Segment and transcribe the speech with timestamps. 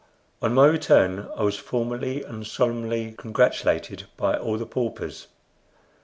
[0.41, 5.27] On my return I was formally and solemnly congratulated by all the paupers.